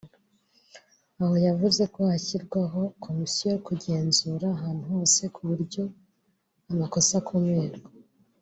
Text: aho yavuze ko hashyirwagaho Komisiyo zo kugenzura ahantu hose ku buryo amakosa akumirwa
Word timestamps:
aho 1.21 1.35
yavuze 1.47 1.83
ko 1.93 1.99
hashyirwagaho 2.11 2.81
Komisiyo 3.03 3.49
zo 3.55 3.59
kugenzura 3.67 4.45
ahantu 4.57 4.83
hose 4.93 5.21
ku 5.33 5.41
buryo 5.49 5.83
amakosa 6.71 7.13
akumirwa 7.21 7.89